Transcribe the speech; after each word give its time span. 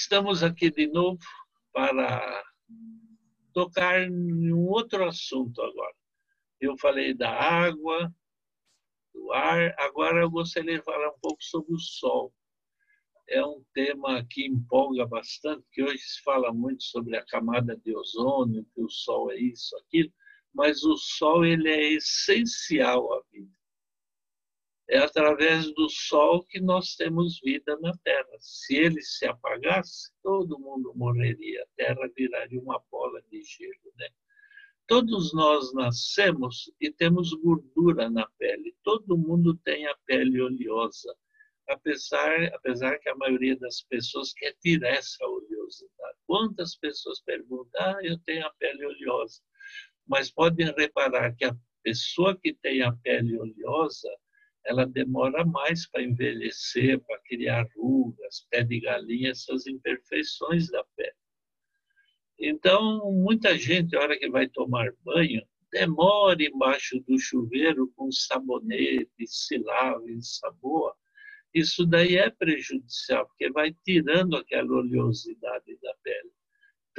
Estamos 0.00 0.42
aqui 0.42 0.70
de 0.70 0.86
novo 0.86 1.18
para 1.74 2.42
tocar 3.52 4.00
em 4.00 4.50
um 4.50 4.66
outro 4.66 5.06
assunto 5.06 5.60
agora. 5.60 5.94
Eu 6.58 6.74
falei 6.78 7.12
da 7.12 7.30
água, 7.30 8.10
do 9.12 9.30
ar, 9.30 9.74
agora 9.78 10.22
eu 10.22 10.30
gostaria 10.30 10.78
de 10.78 10.84
falar 10.84 11.10
um 11.10 11.18
pouco 11.20 11.44
sobre 11.44 11.74
o 11.74 11.78
sol. 11.78 12.32
É 13.28 13.44
um 13.44 13.62
tema 13.74 14.24
que 14.24 14.46
empolga 14.46 15.06
bastante, 15.06 15.66
que 15.70 15.82
hoje 15.82 15.98
se 15.98 16.22
fala 16.22 16.50
muito 16.50 16.82
sobre 16.82 17.18
a 17.18 17.26
camada 17.26 17.76
de 17.76 17.94
ozônio, 17.94 18.66
que 18.74 18.80
o 18.80 18.88
sol 18.88 19.30
é 19.30 19.36
isso, 19.36 19.76
aquilo, 19.76 20.10
mas 20.54 20.82
o 20.82 20.96
sol 20.96 21.44
ele 21.44 21.68
é 21.68 21.92
essencial 21.92 23.12
à 23.12 23.22
vida. 23.30 23.59
É 24.92 24.98
através 24.98 25.72
do 25.72 25.88
sol 25.88 26.44
que 26.44 26.60
nós 26.60 26.96
temos 26.96 27.38
vida 27.40 27.78
na 27.80 27.96
Terra. 27.98 28.36
Se 28.40 28.74
ele 28.74 29.00
se 29.00 29.24
apagasse, 29.24 30.10
todo 30.20 30.58
mundo 30.58 30.92
morreria. 30.96 31.62
A 31.62 31.66
Terra 31.76 32.10
viraria 32.16 32.60
uma 32.60 32.82
bola 32.90 33.22
de 33.30 33.40
gelo, 33.40 33.92
né? 33.96 34.08
Todos 34.88 35.32
nós 35.32 35.72
nascemos 35.74 36.72
e 36.80 36.90
temos 36.90 37.32
gordura 37.34 38.10
na 38.10 38.26
pele. 38.36 38.74
Todo 38.82 39.16
mundo 39.16 39.56
tem 39.58 39.86
a 39.86 39.94
pele 40.06 40.42
oleosa, 40.42 41.14
apesar, 41.68 42.52
apesar 42.52 42.98
que 42.98 43.08
a 43.08 43.14
maioria 43.14 43.56
das 43.58 43.82
pessoas 43.82 44.32
quer 44.32 44.56
tirar 44.60 44.88
essa 44.88 45.24
oleosidade. 45.24 46.18
Quantas 46.26 46.74
pessoas 46.74 47.20
perguntam, 47.20 47.80
ah, 47.80 47.98
eu 48.02 48.18
tenho 48.24 48.44
a 48.44 48.50
pele 48.54 48.84
oleosa. 48.84 49.40
Mas 50.04 50.32
podem 50.32 50.74
reparar 50.76 51.32
que 51.36 51.44
a 51.44 51.56
pessoa 51.84 52.36
que 52.36 52.52
tem 52.54 52.82
a 52.82 52.92
pele 52.92 53.38
oleosa, 53.38 54.10
ela 54.70 54.86
demora 54.86 55.44
mais 55.44 55.88
para 55.88 56.02
envelhecer, 56.02 57.00
para 57.00 57.20
criar 57.22 57.66
rugas, 57.76 58.46
pé 58.48 58.62
de 58.62 58.78
galinha, 58.80 59.32
essas 59.32 59.66
imperfeições 59.66 60.70
da 60.70 60.84
pele. 60.96 61.12
Então, 62.38 63.12
muita 63.12 63.58
gente, 63.58 63.96
a 63.96 64.00
hora 64.00 64.18
que 64.18 64.30
vai 64.30 64.48
tomar 64.48 64.92
banho, 65.04 65.42
demora 65.72 66.42
embaixo 66.42 67.00
do 67.00 67.18
chuveiro 67.18 67.92
com 67.96 68.12
sabonete, 68.12 69.26
se 69.26 69.58
lava, 69.58 70.08
ensaboa. 70.08 70.94
Isso 71.52 71.84
daí 71.84 72.16
é 72.16 72.30
prejudicial, 72.30 73.26
porque 73.26 73.50
vai 73.50 73.74
tirando 73.84 74.36
aquela 74.36 74.72
oleosidade 74.72 75.76
da 75.82 75.94
pele. 76.04 76.30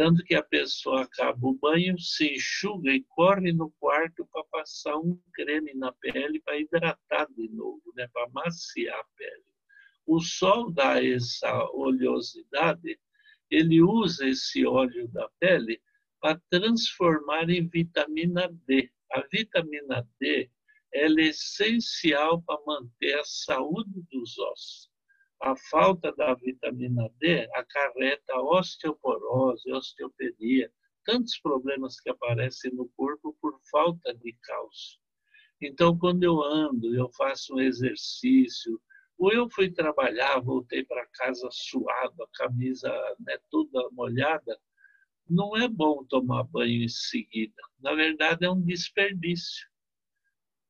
Tanto 0.01 0.23
que 0.23 0.33
a 0.33 0.41
pessoa 0.41 1.03
acaba 1.03 1.47
o 1.47 1.53
banho, 1.53 1.95
se 1.99 2.33
enxuga 2.33 2.91
e 2.91 3.03
corre 3.03 3.53
no 3.53 3.69
quarto 3.79 4.27
para 4.33 4.43
passar 4.45 4.97
um 4.97 5.15
creme 5.31 5.75
na 5.75 5.91
pele 5.91 6.41
para 6.41 6.59
hidratar 6.59 7.27
de 7.37 7.47
novo, 7.49 7.83
né? 7.95 8.07
para 8.11 8.27
maciar 8.29 8.99
a 8.99 9.05
pele. 9.15 9.45
O 10.07 10.19
sol 10.19 10.71
dá 10.71 11.05
essa 11.05 11.69
oleosidade 11.73 12.99
ele 13.51 13.79
usa 13.79 14.27
esse 14.27 14.65
óleo 14.65 15.07
da 15.09 15.29
pele 15.39 15.79
para 16.19 16.41
transformar 16.49 17.47
em 17.51 17.67
vitamina 17.67 18.49
D. 18.65 18.89
A 19.11 19.21
vitamina 19.31 20.03
D 20.19 20.49
ela 20.91 21.21
é 21.21 21.25
essencial 21.25 22.41
para 22.41 22.59
manter 22.65 23.19
a 23.19 23.23
saúde 23.23 24.01
dos 24.11 24.35
ossos. 24.39 24.90
A 25.41 25.55
falta 25.55 26.11
da 26.11 26.35
vitamina 26.35 27.09
D 27.17 27.49
acarreta 27.55 28.39
osteoporose, 28.39 29.71
osteopedia, 29.71 30.71
tantos 31.03 31.39
problemas 31.39 31.99
que 31.99 32.11
aparecem 32.11 32.71
no 32.75 32.87
corpo 32.89 33.35
por 33.41 33.59
falta 33.71 34.13
de 34.13 34.33
cálcio. 34.43 34.99
Então, 35.59 35.97
quando 35.97 36.23
eu 36.23 36.43
ando, 36.43 36.95
eu 36.95 37.09
faço 37.17 37.55
um 37.55 37.59
exercício, 37.59 38.79
ou 39.17 39.33
eu 39.33 39.49
fui 39.49 39.71
trabalhar, 39.71 40.39
voltei 40.41 40.85
para 40.85 41.07
casa 41.13 41.47
suado, 41.51 42.23
a 42.23 42.27
camisa 42.33 42.91
né, 43.19 43.35
toda 43.49 43.89
molhada. 43.91 44.59
Não 45.27 45.57
é 45.57 45.67
bom 45.67 46.05
tomar 46.05 46.43
banho 46.43 46.83
em 46.83 46.87
seguida. 46.87 47.61
Na 47.79 47.95
verdade, 47.95 48.45
é 48.45 48.51
um 48.51 48.61
desperdício. 48.61 49.67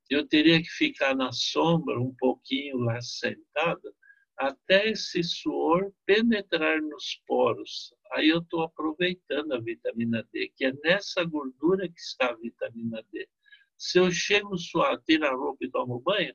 Eu 0.09 0.25
teria 0.25 0.61
que 0.61 0.69
ficar 0.69 1.13
na 1.13 1.33
sombra 1.33 1.99
um 1.99 2.15
pouquinho 2.17 2.77
lá 2.77 3.01
sentada 3.01 3.93
até 4.41 4.89
esse 4.89 5.23
suor 5.23 5.93
penetrar 6.03 6.81
nos 6.81 7.21
poros. 7.27 7.93
Aí 8.11 8.29
eu 8.29 8.39
estou 8.39 8.63
aproveitando 8.63 9.53
a 9.53 9.59
vitamina 9.59 10.27
D, 10.33 10.51
que 10.55 10.65
é 10.65 10.73
nessa 10.83 11.23
gordura 11.23 11.87
que 11.87 11.99
está 11.99 12.31
a 12.31 12.35
vitamina 12.35 13.05
D. 13.13 13.29
Se 13.77 13.99
eu 13.99 14.11
chego 14.11 14.57
suado, 14.57 15.03
tiro 15.05 15.27
a 15.27 15.31
roupa 15.31 15.63
e 15.63 15.69
tomo 15.69 15.99
banho, 15.99 16.33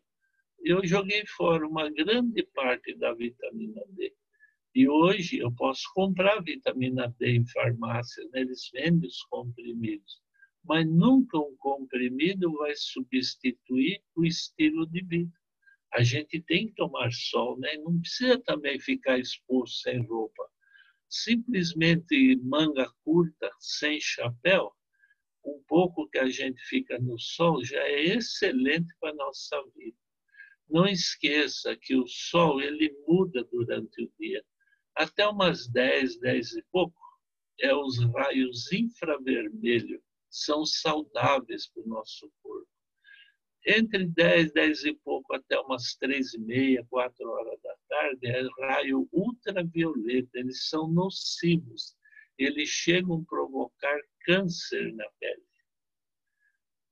eu 0.61 0.87
joguei 0.87 1.25
fora 1.27 1.67
uma 1.67 1.91
grande 1.91 2.45
parte 2.55 2.95
da 2.95 3.13
vitamina 3.13 3.83
D. 3.89 4.15
E 4.73 4.89
hoje 4.89 5.39
eu 5.39 5.51
posso 5.53 5.83
comprar 5.93 6.41
vitamina 6.43 7.13
D 7.19 7.39
em 7.39 7.47
farmácias, 7.47 8.31
né? 8.31 8.43
eles 8.43 8.71
vendem 8.73 9.09
os 9.09 9.23
comprimidos. 9.25 10.21
Mas 10.65 10.87
nunca 10.87 11.39
um 11.39 11.57
comprimido 11.57 12.53
vai 12.53 12.75
substituir 12.77 14.01
o 14.15 14.25
estilo 14.25 14.87
de 14.87 15.03
vida. 15.03 15.33
A 15.97 16.03
gente 16.03 16.43
tem 16.43 16.69
que 16.69 16.75
tomar 16.75 17.11
sol, 17.11 17.59
né? 17.59 17.75
não 17.79 17.99
precisa 17.99 18.39
também 18.39 18.79
ficar 18.79 19.19
exposto 19.19 19.77
sem 19.79 20.07
roupa. 20.07 20.47
Simplesmente 21.09 22.37
manga 22.45 22.93
curta, 23.03 23.51
sem 23.59 23.99
chapéu, 23.99 24.71
um 25.43 25.63
pouco 25.67 26.07
que 26.11 26.19
a 26.19 26.29
gente 26.29 26.61
fica 26.67 26.99
no 26.99 27.19
sol 27.19 27.65
já 27.65 27.81
é 27.81 28.05
excelente 28.15 28.95
para 29.01 29.09
a 29.09 29.15
nossa 29.15 29.57
vida. 29.75 29.97
Não 30.69 30.87
esqueça 30.87 31.75
que 31.75 31.97
o 31.97 32.07
sol 32.07 32.61
ele 32.61 32.95
muda 33.09 33.43
durante 33.45 34.05
o 34.05 34.13
dia. 34.21 34.45
Até 34.95 35.27
umas 35.27 35.67
10, 35.67 36.19
10 36.19 36.57
e 36.57 36.65
pouco, 36.71 37.01
é 37.59 37.75
os 37.75 37.99
raios 38.13 38.71
infravermelhos 38.71 40.03
são 40.29 40.67
saudáveis 40.67 41.69
para 41.69 41.85
o 41.85 41.89
nosso 41.89 42.31
corpo. 42.43 42.76
Entre 43.69 44.07
10, 44.07 44.53
10 44.53 44.85
e 44.85 44.95
pouco 44.95 45.35
até 45.35 45.59
umas 45.59 45.97
3 45.97 46.35
e 46.35 46.39
meia, 46.39 46.87
4 46.89 47.29
horas 47.29 47.61
da 47.63 47.75
tarde, 47.89 48.27
é 48.29 48.43
raio 48.61 49.09
ultravioleta. 49.13 50.39
Eles 50.39 50.69
são 50.69 50.87
nocivos. 50.87 51.97
Eles 52.39 52.69
chegam 52.69 53.17
a 53.17 53.29
provocar 53.29 53.99
câncer 54.25 54.95
na 54.95 55.05
pele. 55.19 55.43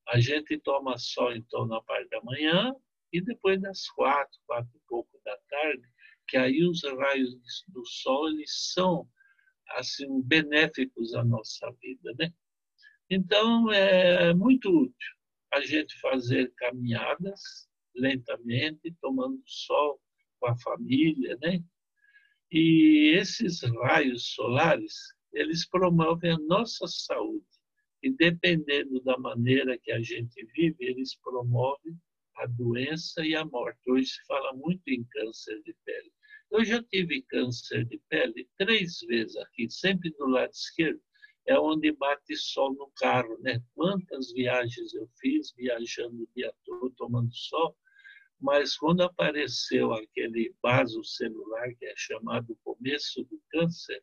A 0.08 0.18
gente 0.18 0.58
toma 0.58 0.98
sol, 0.98 1.32
então, 1.32 1.64
na 1.64 1.80
parte 1.82 2.08
da 2.10 2.20
manhã, 2.22 2.74
e 3.12 3.20
depois 3.20 3.60
das 3.60 3.88
quatro, 3.90 4.36
quatro 4.44 4.70
e 4.74 4.80
pouco 4.88 5.20
da 5.24 5.38
tarde, 5.48 5.88
que 6.26 6.36
aí 6.36 6.66
os 6.66 6.82
raios 6.82 7.36
do 7.68 7.86
sol 7.86 8.28
eles 8.30 8.72
são 8.72 9.08
assim 9.76 10.20
benéficos 10.22 11.14
à 11.14 11.24
nossa 11.24 11.70
vida, 11.80 12.12
né? 12.18 12.32
Então 13.08 13.70
é 13.72 14.34
muito 14.34 14.68
útil 14.68 15.13
a 15.54 15.60
gente 15.60 15.98
fazer 16.00 16.52
caminhadas 16.56 17.68
lentamente, 17.94 18.94
tomando 19.00 19.40
sol 19.46 20.00
com 20.40 20.48
a 20.48 20.58
família, 20.58 21.38
né? 21.40 21.62
E 22.50 23.14
esses 23.16 23.62
raios 23.82 24.34
solares, 24.34 24.94
eles 25.32 25.66
promovem 25.68 26.32
a 26.32 26.38
nossa 26.38 26.86
saúde. 26.86 27.44
E 28.02 28.10
dependendo 28.10 29.00
da 29.02 29.16
maneira 29.16 29.78
que 29.78 29.90
a 29.90 30.00
gente 30.00 30.44
vive, 30.54 30.76
eles 30.80 31.16
promovem 31.16 31.96
a 32.36 32.46
doença 32.46 33.24
e 33.24 33.34
a 33.34 33.44
morte. 33.44 33.90
Hoje 33.90 34.06
se 34.06 34.26
fala 34.26 34.52
muito 34.54 34.82
em 34.88 35.04
câncer 35.04 35.62
de 35.62 35.74
pele. 35.84 36.12
Eu 36.50 36.64
já 36.64 36.82
tive 36.82 37.22
câncer 37.22 37.84
de 37.86 38.00
pele 38.08 38.48
três 38.58 39.00
vezes 39.06 39.36
aqui, 39.36 39.68
sempre 39.70 40.10
do 40.10 40.26
lado 40.26 40.50
esquerdo. 40.50 41.00
É 41.46 41.58
onde 41.58 41.92
bate 41.92 42.36
sol 42.36 42.74
no 42.74 42.90
carro, 42.96 43.38
né? 43.40 43.60
Quantas 43.74 44.32
viagens 44.32 44.94
eu 44.94 45.08
fiz, 45.20 45.52
viajando 45.52 46.22
o 46.22 46.28
dia 46.34 46.52
todo, 46.64 46.90
tomando 46.96 47.34
sol. 47.34 47.76
Mas 48.40 48.76
quando 48.76 49.02
apareceu 49.02 49.92
aquele 49.92 50.54
vaso 50.62 51.02
celular, 51.04 51.68
que 51.78 51.84
é 51.86 51.94
chamado 51.96 52.58
começo 52.64 53.24
do 53.24 53.40
câncer, 53.50 54.02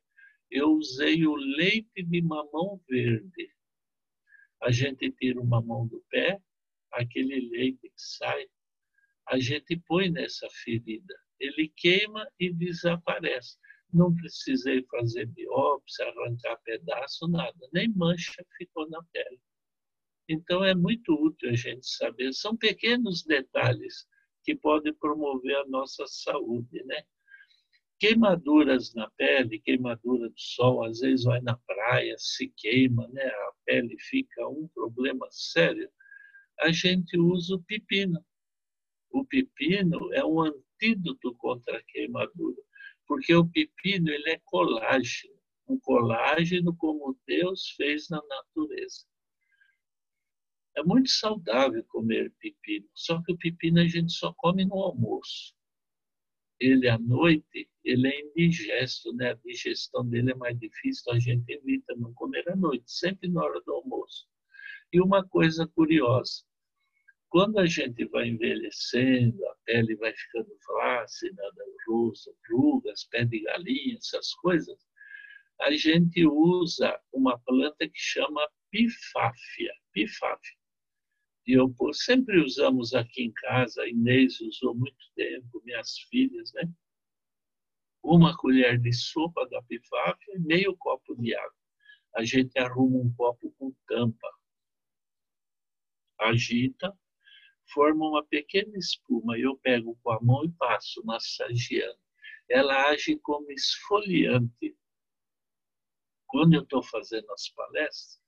eu 0.49 0.69
usei 0.71 1.25
o 1.25 1.35
leite 1.35 2.03
de 2.03 2.21
mamão 2.21 2.81
verde. 2.87 3.53
A 4.61 4.71
gente 4.71 5.11
tira 5.11 5.39
o 5.39 5.45
mamão 5.45 5.87
do 5.87 6.03
pé, 6.09 6.39
aquele 6.91 7.49
leite 7.49 7.89
que 7.89 7.93
sai, 7.95 8.47
a 9.27 9.39
gente 9.39 9.77
põe 9.87 10.09
nessa 10.09 10.47
ferida. 10.63 11.15
Ele 11.39 11.71
queima 11.75 12.27
e 12.39 12.51
desaparece. 12.51 13.57
Não 13.93 14.13
precisei 14.15 14.83
fazer 14.89 15.25
biópsia, 15.27 16.05
arrancar 16.05 16.57
pedaço, 16.63 17.27
nada. 17.27 17.69
Nem 17.73 17.89
mancha 17.89 18.45
ficou 18.57 18.89
na 18.89 19.01
pele. 19.11 19.39
Então 20.29 20.63
é 20.63 20.73
muito 20.73 21.13
útil 21.13 21.49
a 21.49 21.55
gente 21.55 21.85
saber. 21.87 22.33
São 22.33 22.55
pequenos 22.55 23.23
detalhes 23.23 24.07
que 24.43 24.55
podem 24.55 24.93
promover 24.93 25.55
a 25.57 25.65
nossa 25.65 26.05
saúde, 26.07 26.83
né? 26.85 27.03
Queimaduras 27.99 28.93
na 28.95 29.09
pele, 29.11 29.59
queimadura 29.59 30.29
do 30.29 30.39
sol, 30.39 30.83
às 30.83 30.99
vezes 31.01 31.25
vai 31.25 31.39
na 31.41 31.55
praia, 31.57 32.15
se 32.17 32.51
queima, 32.57 33.07
né? 33.09 33.25
A 33.25 33.51
pele 33.65 33.95
fica 33.99 34.47
um 34.47 34.67
problema 34.73 35.27
sério 35.29 35.91
a 36.61 36.71
gente 36.71 37.17
usa 37.17 37.55
o 37.55 37.63
pepino. 37.63 38.23
O 39.11 39.25
pepino 39.25 40.13
é 40.13 40.23
um 40.23 40.41
antídoto 40.41 41.35
contra 41.35 41.77
a 41.77 41.83
queimadura, 41.83 42.61
Porque 43.11 43.35
o 43.35 43.45
pepino 43.45 44.09
ele 44.09 44.29
é 44.29 44.39
colágeno, 44.45 45.35
um 45.67 45.77
colágeno 45.77 46.73
como 46.73 47.19
Deus 47.27 47.71
fez 47.71 48.07
na 48.07 48.21
natureza. 48.25 49.05
É 50.77 50.81
muito 50.81 51.09
saudável 51.09 51.83
comer 51.89 52.33
pepino, 52.39 52.87
só 52.95 53.21
que 53.21 53.33
o 53.33 53.37
pepino 53.37 53.81
a 53.81 53.85
gente 53.85 54.13
só 54.13 54.33
come 54.37 54.63
no 54.63 54.75
almoço. 54.75 55.53
Ele 56.57 56.87
à 56.87 56.97
noite, 56.97 57.69
ele 57.83 58.07
é 58.07 58.21
indigesto, 58.21 59.11
né? 59.11 59.31
A 59.31 59.33
digestão 59.33 60.07
dele 60.07 60.31
é 60.31 60.35
mais 60.35 60.57
difícil, 60.57 61.11
a 61.11 61.19
gente 61.19 61.51
evita 61.51 61.93
não 61.97 62.13
comer 62.13 62.49
à 62.49 62.55
noite, 62.55 62.89
sempre 62.89 63.27
na 63.27 63.43
hora 63.43 63.59
do 63.59 63.73
almoço. 63.73 64.25
E 64.93 65.01
uma 65.01 65.27
coisa 65.27 65.67
curiosa, 65.67 66.45
quando 67.31 67.59
a 67.59 67.65
gente 67.65 68.03
vai 68.09 68.27
envelhecendo, 68.27 69.47
a 69.47 69.55
pele 69.63 69.95
vai 69.95 70.13
ficando 70.13 70.53
flácida, 70.65 71.41
rosto, 71.87 72.35
rugas, 72.49 73.05
pé 73.05 73.23
de 73.23 73.39
galinha, 73.39 73.97
essas 73.97 74.33
coisas, 74.33 74.77
a 75.61 75.71
gente 75.71 76.27
usa 76.27 76.99
uma 77.13 77.39
planta 77.39 77.87
que 77.87 77.97
chama 77.97 78.45
pifáfia. 78.69 79.73
Pifáfia. 79.93 80.57
E 81.47 81.53
eu 81.53 81.73
sempre 81.93 82.43
usamos 82.43 82.93
aqui 82.93 83.23
em 83.23 83.31
casa, 83.31 83.81
a 83.81 83.87
Inês 83.87 84.41
usou 84.41 84.75
muito 84.75 85.05
tempo, 85.15 85.61
minhas 85.63 85.99
filhas, 86.09 86.51
né? 86.53 86.63
Uma 88.03 88.35
colher 88.35 88.77
de 88.77 88.91
sopa 88.91 89.47
da 89.47 89.61
pifáfia 89.63 90.35
e 90.35 90.39
meio 90.39 90.75
copo 90.75 91.15
de 91.15 91.33
água. 91.33 91.55
A 92.13 92.25
gente 92.25 92.59
arruma 92.59 92.97
um 92.97 93.13
copo 93.13 93.55
com 93.57 93.73
tampa, 93.87 94.27
agita, 96.19 96.93
forma 97.73 98.07
uma 98.07 98.25
pequena 98.25 98.77
espuma. 98.77 99.37
Eu 99.37 99.57
pego 99.57 99.97
com 100.03 100.11
a 100.11 100.19
mão 100.21 100.45
e 100.45 100.51
passo 100.51 101.03
massageando. 101.05 101.99
Ela 102.49 102.89
age 102.89 103.17
como 103.17 103.51
esfoliante. 103.51 104.75
Quando 106.27 106.53
eu 106.53 106.61
estou 106.61 106.83
fazendo 106.83 107.31
as 107.31 107.49
palestras, 107.49 108.21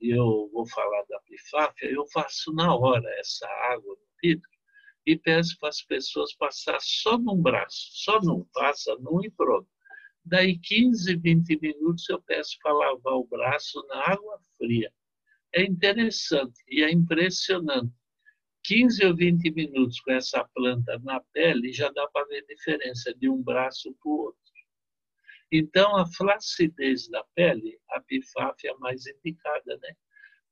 e 0.00 0.10
eu 0.10 0.48
vou 0.52 0.66
falar 0.68 1.04
da 1.08 1.18
pifáfia, 1.20 1.90
eu 1.90 2.06
faço 2.08 2.52
na 2.52 2.74
hora 2.74 3.08
essa 3.18 3.46
água 3.70 3.94
no 3.94 4.06
vidro 4.22 4.48
e 5.06 5.16
peço 5.16 5.58
para 5.58 5.70
as 5.70 5.82
pessoas 5.82 6.34
passar 6.34 6.78
só 6.80 7.16
num 7.16 7.40
braço, 7.40 7.88
só 7.92 8.20
num, 8.20 8.44
passa 8.52 8.94
num 8.96 9.24
e 9.24 9.30
pronto. 9.30 9.68
Daí 10.24 10.58
15, 10.58 11.16
20 11.16 11.58
minutos 11.60 12.08
eu 12.10 12.20
peço 12.22 12.58
para 12.62 12.74
lavar 12.74 13.14
o 13.14 13.26
braço 13.26 13.84
na 13.88 14.12
água 14.12 14.38
fria. 14.58 14.92
É 15.54 15.64
interessante 15.64 16.62
e 16.68 16.82
é 16.82 16.90
impressionante. 16.90 17.97
15 18.68 19.06
ou 19.06 19.16
20 19.16 19.50
minutos 19.52 19.98
com 20.00 20.12
essa 20.12 20.44
planta 20.54 20.98
na 20.98 21.20
pele 21.32 21.72
já 21.72 21.90
dá 21.90 22.06
para 22.08 22.26
ver 22.26 22.44
a 22.44 22.54
diferença 22.54 23.14
de 23.14 23.26
um 23.26 23.42
braço 23.42 23.94
para 23.94 24.10
o 24.10 24.18
outro. 24.24 24.42
Então, 25.50 25.96
a 25.96 26.06
flacidez 26.06 27.08
da 27.08 27.24
pele, 27.34 27.80
a 27.88 28.00
pifáfia 28.02 28.72
é 28.72 28.74
mais 28.74 29.06
indicada, 29.06 29.78
né? 29.78 29.96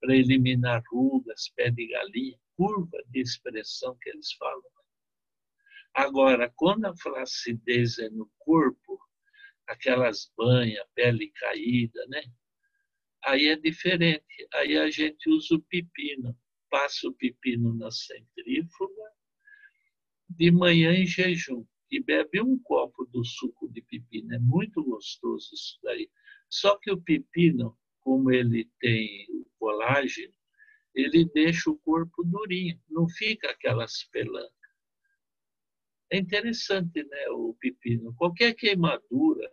Para 0.01 0.17
eliminar 0.17 0.83
rugas, 0.91 1.53
pé 1.55 1.71
de 1.71 1.89
galinha, 1.89 2.39
curva 2.57 2.97
de 3.11 3.21
expressão 3.21 3.95
que 4.01 4.09
eles 4.09 4.33
falam. 4.33 4.62
Agora, 5.93 6.51
quando 6.57 6.87
a 6.87 6.97
flacidez 6.97 7.99
é 7.99 8.09
no 8.09 8.33
corpo, 8.39 8.99
aquelas 9.67 10.33
banhas, 10.35 10.87
pele 10.95 11.31
caída, 11.33 12.07
né? 12.09 12.23
Aí 13.27 13.49
é 13.49 13.57
diferente. 13.57 14.49
Aí 14.55 14.79
a 14.79 14.89
gente 14.89 15.29
usa 15.29 15.57
o 15.57 15.62
pepino. 15.65 16.35
Passa 16.71 17.09
o 17.09 17.13
pepino 17.15 17.75
na 17.75 17.91
centrífuga 17.91 19.03
de 20.29 20.51
manhã 20.51 20.93
em 20.93 21.07
jejum 21.07 21.65
e 21.91 22.03
bebe 22.03 22.41
um 22.41 22.59
copo 22.59 23.05
do 23.07 23.25
suco 23.25 23.69
de 23.69 23.81
pepino. 23.83 24.35
É 24.35 24.39
muito 24.39 24.83
gostoso 24.83 25.55
isso 25.55 25.79
daí. 25.83 26.11
Só 26.49 26.77
que 26.79 26.91
o 26.91 27.01
pepino, 27.01 27.77
como 28.01 28.31
ele 28.31 28.71
tem 28.81 29.27
o 29.31 29.47
colágeno, 29.59 30.35
ele 30.95 31.27
deixa 31.27 31.71
o 31.71 31.79
corpo 31.79 32.25
durinho, 32.25 32.81
não 32.89 33.09
fica 33.09 33.51
aquelas 33.51 34.05
pelancas. 34.05 34.51
É 36.11 36.19
interessante, 36.19 37.03
né, 37.05 37.29
o 37.31 37.55
pepino. 37.61 38.15
Qualquer 38.15 38.55
queimadura, 38.55 39.53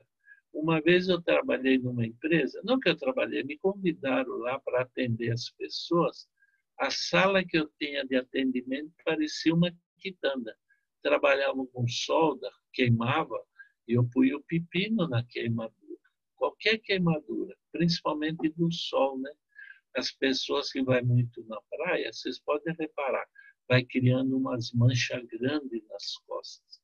uma 0.53 0.79
vez 0.79 1.09
eu 1.09 1.21
trabalhei 1.21 1.79
numa 1.79 2.05
empresa, 2.05 2.61
não 2.63 2.79
que 2.79 2.89
eu 2.89 2.95
trabalhei, 2.95 3.43
me 3.43 3.57
convidaram 3.57 4.37
lá 4.37 4.59
para 4.59 4.83
atender 4.83 5.31
as 5.31 5.49
pessoas. 5.49 6.29
A 6.79 6.89
sala 6.91 7.43
que 7.45 7.57
eu 7.57 7.69
tinha 7.79 8.05
de 8.05 8.15
atendimento 8.15 8.91
parecia 9.05 9.53
uma 9.53 9.71
quitanda 9.99 10.55
trabalhavam 11.03 11.67
com 11.67 11.87
solda, 11.87 12.49
queimava, 12.71 13.37
e 13.87 13.93
eu 13.93 14.09
punha 14.09 14.37
o 14.37 14.43
pepino 14.43 15.07
na 15.07 15.23
queimadura. 15.23 15.99
Qualquer 16.35 16.79
queimadura, 16.79 17.55
principalmente 17.71 18.49
do 18.49 18.71
sol, 18.71 19.19
né? 19.19 19.31
As 19.95 20.11
pessoas 20.11 20.71
que 20.71 20.81
vão 20.81 21.03
muito 21.03 21.43
na 21.45 21.59
praia, 21.69 22.11
vocês 22.11 22.39
podem 22.39 22.73
reparar, 22.79 23.27
vai 23.69 23.83
criando 23.83 24.37
umas 24.37 24.71
manchas 24.71 25.23
grandes 25.25 25.85
nas 25.89 26.17
costas. 26.25 26.81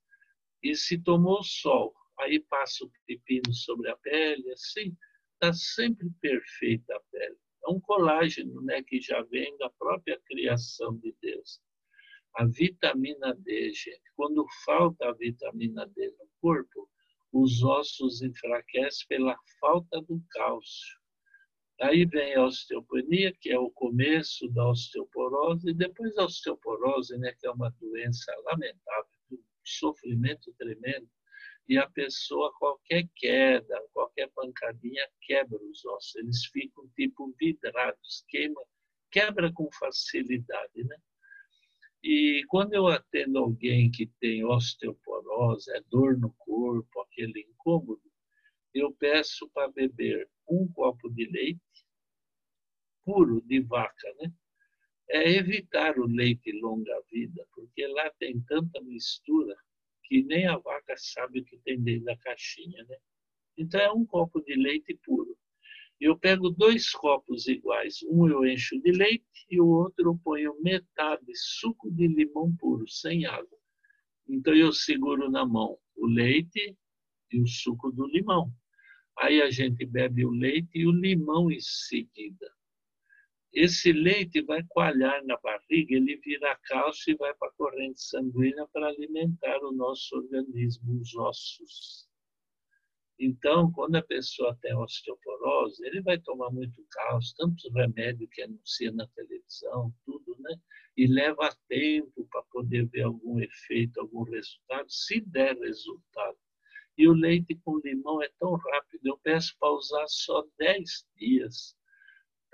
E 0.62 0.76
se 0.76 1.02
tomou 1.02 1.42
sol, 1.42 1.96
aí 2.20 2.40
passa 2.42 2.84
o 2.84 2.92
pepino 3.08 3.54
sobre 3.54 3.90
a 3.90 3.96
pele, 3.98 4.52
assim, 4.52 4.96
está 5.34 5.54
sempre 5.54 6.10
perfeita 6.22 6.94
a 6.96 7.00
pele. 7.12 7.38
É 7.66 7.70
um 7.70 7.80
colágeno 7.80 8.62
né, 8.62 8.82
que 8.84 9.00
já 9.02 9.22
vem 9.24 9.58
da 9.58 9.70
própria 9.72 10.20
criação 10.26 10.98
de 10.98 11.16
Deus. 11.22 11.62
A 12.36 12.46
vitamina 12.46 13.36
D, 13.36 13.74
gente, 13.74 14.02
quando 14.16 14.46
falta 14.66 15.10
a 15.10 15.14
vitamina 15.14 15.86
D 15.88 16.10
no 16.12 16.30
corpo, 16.42 16.90
os 17.32 17.64
ossos 17.64 18.22
enfraquecem 18.22 19.08
pela 19.08 19.38
falta 19.60 20.02
do 20.02 20.22
cálcio. 20.32 21.00
Aí 21.82 22.06
vem 22.06 22.36
a 22.36 22.46
osteopenia, 22.46 23.34
que 23.40 23.50
é 23.50 23.58
o 23.58 23.72
começo 23.72 24.50
da 24.50 24.70
osteoporose, 24.70 25.70
e 25.70 25.74
depois 25.74 26.18
a 26.18 26.26
osteoporose, 26.26 27.18
né, 27.18 27.34
que 27.40 27.48
é 27.48 27.52
uma 27.52 27.70
doença 27.80 28.34
lamentável, 28.46 29.10
um 29.32 29.38
sofrimento 29.64 30.54
tremendo, 30.58 31.10
e 31.70 31.78
a 31.78 31.88
pessoa, 31.88 32.52
qualquer 32.58 33.08
queda, 33.16 33.80
qualquer 33.94 34.28
pancadinha, 34.32 35.08
quebra 35.22 35.60
os 35.64 35.86
ossos. 35.86 36.16
Eles 36.16 36.46
ficam 36.48 36.90
tipo 36.96 37.32
vidrados, 37.40 38.26
queima, 38.28 38.60
quebra 39.12 39.54
com 39.54 39.70
facilidade, 39.74 40.84
né? 40.84 40.98
E 42.02 42.44
quando 42.48 42.74
eu 42.74 42.88
atendo 42.88 43.38
alguém 43.38 43.92
que 43.92 44.08
tem 44.20 44.44
osteoporose, 44.44 45.72
é 45.72 45.82
dor 45.92 46.18
no 46.18 46.34
corpo, 46.40 47.02
aquele 47.02 47.42
incômodo, 47.42 48.02
eu 48.74 48.92
peço 48.94 49.48
para 49.50 49.72
beber 49.72 50.28
um 50.50 50.68
copo 50.74 51.08
de 51.12 51.26
leite 51.26 51.62
puro 53.04 53.42
de 53.42 53.60
vaca, 53.60 54.12
né? 54.20 54.34
É 55.08 55.34
evitar 55.34 56.00
o 56.00 56.08
leite 56.08 56.52
longa-vida, 56.52 57.46
porque 57.54 57.86
lá 57.86 58.10
tem 58.18 58.42
tanta 58.42 58.82
mistura 58.82 59.56
que 60.10 60.24
nem 60.24 60.48
a 60.48 60.58
vaca 60.58 60.96
sabe 60.98 61.40
o 61.40 61.46
que 61.46 61.58
tem 61.60 61.80
dentro 61.80 62.06
da 62.06 62.18
caixinha, 62.18 62.84
né? 62.86 62.98
Então 63.56 63.80
é 63.80 63.92
um 63.92 64.06
copo 64.06 64.42
de 64.42 64.56
leite 64.56 65.00
puro. 65.06 65.38
Eu 66.02 66.18
pego 66.18 66.50
dois 66.50 66.90
copos 66.90 67.48
iguais, 67.48 68.00
um 68.10 68.28
eu 68.28 68.46
encho 68.46 68.82
de 68.82 68.92
leite 68.92 69.46
e 69.50 69.62
o 69.62 69.68
outro 69.68 70.10
eu 70.10 70.18
ponho 70.18 70.60
metade 70.62 71.32
suco 71.36 71.92
de 71.92 72.08
limão 72.08 72.56
puro, 72.56 72.88
sem 72.88 73.26
água. 73.26 73.60
Então 74.28 74.56
eu 74.56 74.74
seguro 74.74 75.30
na 75.30 75.46
mão 75.46 75.78
o 75.96 76.08
leite 76.08 76.76
e 77.32 77.42
o 77.42 77.46
suco 77.46 77.92
do 77.92 78.08
limão. 78.08 78.52
Aí 79.20 79.42
a 79.42 79.52
gente 79.52 79.86
bebe 79.86 80.26
o 80.26 80.32
leite 80.32 80.70
e 80.74 80.88
o 80.88 80.92
limão 80.92 81.52
em 81.52 81.60
seguida. 81.60 82.50
Esse 83.54 83.92
leite 83.92 84.42
vai 84.44 84.64
coalhar 84.70 85.26
na 85.26 85.36
barriga, 85.38 85.96
ele 85.96 86.18
vira 86.18 86.56
cálcio 86.64 87.14
e 87.14 87.18
vai 87.18 87.34
para 87.34 87.48
a 87.48 87.54
corrente 87.54 88.02
sanguínea 88.02 88.68
para 88.72 88.88
alimentar 88.88 89.60
o 89.64 89.72
nosso 89.72 90.16
organismo, 90.16 91.00
os 91.00 91.16
ossos. 91.16 92.08
Então, 93.20 93.72
quando 93.72 93.96
a 93.96 94.04
pessoa 94.04 94.58
tem 94.62 94.74
osteoporose, 94.76 95.86
ele 95.86 96.02
vai 96.02 96.18
tomar 96.20 96.52
muito 96.52 96.86
cálcio, 96.90 97.36
tantos 97.36 97.70
remédios 97.74 98.30
que 98.32 98.44
anuncia 98.44 98.92
na 98.94 99.08
televisão, 99.08 99.94
tudo, 100.06 100.38
né? 100.40 100.56
E 100.96 101.08
leva 101.08 101.50
tempo 101.68 102.28
para 102.32 102.44
poder 102.52 102.88
ver 102.88 103.02
algum 103.02 103.40
efeito, 103.40 104.00
algum 104.00 104.24
resultado, 104.24 104.90
se 104.90 105.20
der 105.22 105.58
resultado. 105.58 106.38
E 106.98 107.08
o 107.08 107.14
leite 107.14 107.56
com 107.56 107.80
limão 107.84 108.22
é 108.22 108.30
tão 108.40 108.56
rápido, 108.56 109.02
eu 109.06 109.18
peço 109.18 109.56
para 109.60 109.74
usar 109.74 110.06
só 110.08 110.46
10 110.58 111.06
dias. 111.18 111.76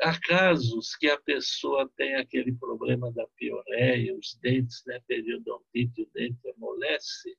Há 0.02 0.20
casos 0.20 0.96
que 0.96 1.08
a 1.08 1.20
pessoa 1.22 1.90
tem 1.96 2.16
aquele 2.16 2.54
problema 2.54 3.12
da 3.12 3.26
pioreia, 3.38 4.16
os 4.16 4.38
dentes, 4.42 4.84
né, 4.86 5.00
periodontite, 5.08 6.02
o 6.02 6.10
dente 6.14 6.50
amolece, 6.50 7.36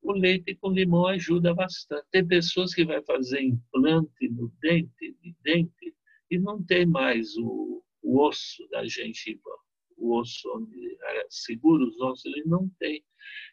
o 0.00 0.12
leite 0.12 0.54
com 0.56 0.70
limão 0.70 1.06
ajuda 1.06 1.54
bastante. 1.54 2.06
Tem 2.10 2.26
pessoas 2.26 2.74
que 2.74 2.84
vai 2.84 3.02
fazer 3.02 3.40
implante 3.40 4.28
no 4.30 4.52
dente, 4.60 5.16
de 5.22 5.34
dente, 5.42 5.94
e 6.30 6.38
não 6.38 6.62
tem 6.62 6.86
mais 6.86 7.36
o, 7.36 7.82
o 8.02 8.20
osso 8.20 8.66
da 8.70 8.86
gengiva. 8.86 9.50
o 9.96 10.18
osso 10.18 10.50
onde 10.56 10.98
segura 11.30 11.84
os 11.84 12.00
ossos, 12.00 12.24
ele 12.26 12.44
não 12.46 12.68
tem. 12.78 13.04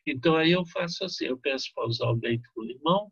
Então 0.06 0.36
aí 0.36 0.52
eu 0.52 0.66
faço 0.66 1.04
assim, 1.04 1.26
eu 1.26 1.38
peço 1.38 1.72
para 1.74 1.88
usar 1.88 2.08
o 2.08 2.20
leite 2.20 2.48
com 2.54 2.64
limão 2.64 3.12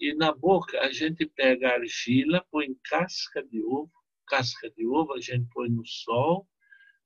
e 0.00 0.14
na 0.14 0.32
boca 0.32 0.80
a 0.80 0.92
gente 0.92 1.26
pega 1.26 1.74
argila, 1.74 2.44
põe 2.50 2.74
casca 2.84 3.42
de 3.42 3.62
ovo, 3.62 3.92
casca 4.26 4.70
de 4.70 4.86
ovo 4.86 5.12
a 5.14 5.20
gente 5.20 5.46
põe 5.52 5.68
no 5.68 5.84
sol, 5.86 6.48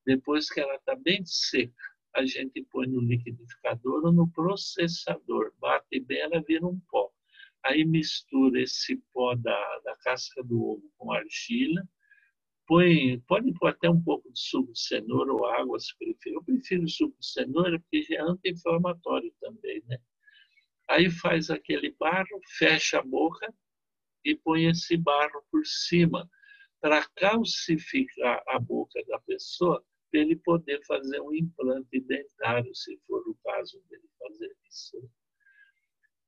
depois 0.05 0.49
que 0.49 0.61
ela 0.61 0.75
está 0.77 0.97
bem 0.97 1.25
seca, 1.25 1.75
a 2.15 2.25
gente 2.25 2.63
põe 2.71 2.87
no 2.87 3.01
liquidificador 3.01 4.07
ou 4.07 4.13
no 4.13 4.31
processador, 4.31 5.53
bate 5.59 6.01
bem, 6.01 6.21
ela 6.21 6.43
vira 6.43 6.67
um 6.67 6.81
pó. 6.91 7.11
Aí 7.65 7.85
mistura 7.85 8.63
esse 8.63 8.97
pó 9.13 9.35
da, 9.35 9.79
da 9.85 9.97
casca 9.97 10.43
do 10.43 10.63
ovo 10.63 10.93
com 10.97 11.13
argila, 11.13 11.87
põe, 12.67 13.21
pode 13.21 13.53
pôr 13.55 13.69
até 13.69 13.91
um 13.91 14.03
pouco 14.03 14.33
de 14.33 14.41
suco 14.41 14.73
de 14.73 14.81
cenoura 14.81 15.33
ou 15.33 15.47
água, 15.47 15.79
se 15.79 15.97
preferir. 15.99 16.37
Eu 16.37 16.45
prefiro 16.45 16.89
suco 16.89 17.17
de 17.19 17.27
cenoura 17.27 17.79
porque 17.81 18.15
é 18.15 18.21
anti-inflamatório 18.21 19.33
também, 19.41 19.83
né? 19.87 19.99
Aí 20.89 21.11
faz 21.11 21.51
aquele 21.51 21.95
barro, 21.99 22.41
fecha 22.57 22.99
a 22.99 23.03
boca 23.03 23.53
e 24.25 24.35
põe 24.35 24.67
esse 24.67 24.97
barro 24.97 25.43
por 25.51 25.65
cima 25.67 26.29
para 26.81 27.07
calcificar 27.17 28.43
a 28.47 28.59
boca 28.59 29.03
da 29.07 29.19
pessoa, 29.21 29.85
para 30.11 30.21
ele 30.21 30.37
poder 30.37 30.81
fazer 30.87 31.21
um 31.21 31.35
implante 31.35 32.01
dentário, 32.01 32.75
se 32.75 32.99
for 33.07 33.27
o 33.29 33.37
caso 33.45 33.83
dele 33.89 34.09
fazer 34.19 34.55
isso. 34.69 35.11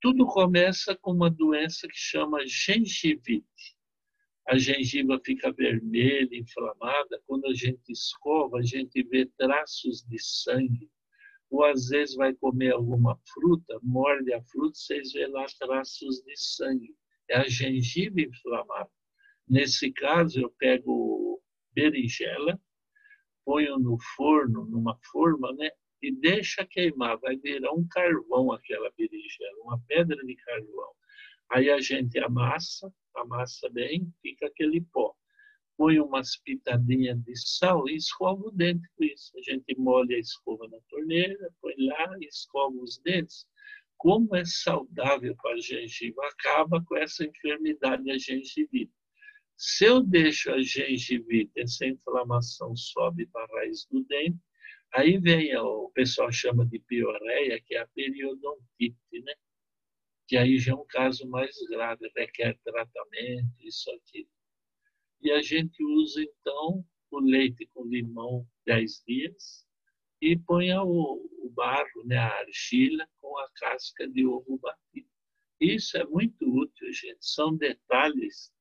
Tudo 0.01 0.27
começa 0.27 0.97
com 0.97 1.13
uma 1.13 1.31
doença 1.31 1.87
que 1.87 1.97
chama 1.97 2.47
gengivite. 2.47 3.77
A 4.49 4.57
gengiva 4.59 5.21
fica 5.25 5.53
vermelha, 5.53 6.37
inflamada. 6.37 7.23
Quando 7.27 7.47
a 7.47 7.55
gente 7.55 7.93
escova, 7.93 8.59
a 8.59 8.63
gente 8.63 9.03
vê 9.03 9.27
traços 9.39 10.03
de 10.03 10.19
sangue. 10.19 10.91
Ou 11.51 11.65
às 11.65 11.89
vezes 11.89 12.15
vai 12.15 12.33
comer 12.35 12.73
alguma 12.73 13.19
fruta, 13.33 13.79
morde 13.83 14.33
a 14.33 14.43
fruta, 14.43 14.75
vocês 14.75 15.13
vê 15.13 15.27
lá 15.27 15.45
traços 15.59 16.23
de 16.23 16.37
sangue. 16.37 16.97
É 17.29 17.37
a 17.37 17.49
gengiva 17.49 18.21
inflamada. 18.21 18.91
Nesse 19.51 19.93
caso, 19.93 20.41
eu 20.41 20.51
pego 20.59 21.43
berinjela, 21.75 22.59
ponho 23.45 23.79
no 23.79 23.99
forno, 24.17 24.65
numa 24.65 24.97
forma, 25.11 25.53
né? 25.53 25.71
e 26.03 26.11
deixa 26.11 26.67
queimar, 26.67 27.19
vai 27.19 27.37
virar 27.37 27.73
um 27.73 27.87
carvão 27.89 28.53
aquela 28.53 28.91
berinjela, 28.97 29.63
uma 29.63 29.79
pedra 29.87 30.17
de 30.25 30.35
carvão. 30.37 30.93
Aí 31.51 31.71
a 31.71 31.81
gente 31.81 32.19
amassa, 32.19 32.93
amassa 33.15 33.69
bem, 33.71 34.11
fica 34.23 34.47
aquele 34.47 34.81
pó. 34.81 35.15
Põe 35.77 35.99
umas 35.99 36.37
pitadinhas 36.37 37.19
de 37.23 37.37
sal 37.37 37.89
e 37.89 37.97
escova 37.97 38.49
o 38.49 38.51
dente 38.51 38.87
com 38.97 39.05
isso. 39.05 39.33
A 39.39 39.43
gente 39.43 39.77
molha 39.79 40.17
a 40.17 40.21
escova 40.21 40.69
na 40.69 40.79
torneira, 40.89 41.51
põe 41.61 41.75
lá 41.79 42.17
e 42.21 42.27
escova 42.27 42.77
os 42.77 42.99
dentes. 42.99 43.47
Como 43.97 44.35
é 44.35 44.45
saudável 44.45 45.35
para 45.37 45.55
a 45.55 45.61
gengiva, 45.61 46.23
acaba 46.27 46.83
com 46.85 46.97
essa 46.97 47.25
enfermidade, 47.25 48.11
a 48.11 48.19
gengivite. 48.19 48.93
Se 49.63 49.85
eu 49.85 50.03
deixo 50.03 50.51
a 50.51 50.63
gengivite, 50.63 51.53
essa 51.61 51.87
inflamação 51.87 52.75
sobe 52.75 53.27
para 53.27 53.45
a 53.45 53.59
raiz 53.59 53.87
do 53.91 54.03
dente, 54.05 54.39
Aí 54.93 55.19
vem, 55.19 55.57
o 55.57 55.89
pessoal 55.91 56.33
chama 56.33 56.67
de 56.67 56.81
pioreia, 56.81 57.61
que 57.65 57.77
é 57.77 57.79
a 57.79 57.87
periodontite, 57.87 59.21
né? 59.23 59.35
que 60.27 60.37
aí 60.37 60.59
já 60.59 60.73
é 60.73 60.75
um 60.75 60.87
caso 60.87 61.29
mais 61.29 61.57
grave, 61.69 62.11
requer 62.17 62.59
tratamento, 62.65 63.55
isso 63.61 63.89
aqui. 63.93 64.29
E 65.21 65.31
a 65.31 65.41
gente 65.43 65.83
usa, 65.85 66.23
então, 66.23 66.85
o 67.11 67.21
leite 67.21 67.69
com 67.73 67.85
limão 67.85 68.45
10 68.67 69.03
dias 69.07 69.65
e 70.21 70.37
põe 70.37 70.73
o, 70.73 70.87
o 70.87 71.51
barro, 71.51 72.05
né, 72.05 72.17
a 72.17 72.41
argila, 72.41 73.09
com 73.21 73.39
a 73.39 73.49
casca 73.55 74.09
de 74.09 74.27
ovo 74.27 74.59
batido. 74.59 75.09
Isso 75.61 75.97
é 75.97 76.05
muito 76.05 76.45
útil, 76.45 76.93
gente. 76.93 77.19
São 77.21 77.57
detalhes 77.57 78.53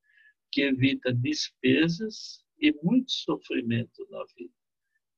que 0.52 0.62
evitam 0.62 1.14
despesas 1.16 2.44
e 2.60 2.74
muito 2.84 3.12
sofrimento 3.12 4.06
na 4.10 4.24
vida. 4.38 4.54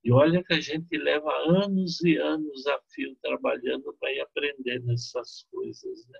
E 0.03 0.11
olha 0.11 0.43
que 0.43 0.53
a 0.53 0.59
gente 0.59 0.97
leva 0.97 1.31
anos 1.47 2.01
e 2.03 2.17
anos 2.17 2.65
a 2.65 2.79
fio 2.89 3.15
trabalhando 3.21 3.95
para 3.99 4.11
ir 4.11 4.19
aprendendo 4.21 4.91
essas 4.91 5.43
coisas. 5.51 6.07
Né? 6.07 6.19